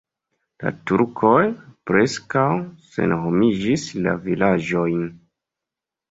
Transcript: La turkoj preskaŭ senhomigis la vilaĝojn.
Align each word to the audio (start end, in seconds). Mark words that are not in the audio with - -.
La 0.61 0.69
turkoj 0.91 1.41
preskaŭ 1.89 2.45
senhomigis 2.93 3.83
la 4.07 4.15
vilaĝojn. 4.23 5.05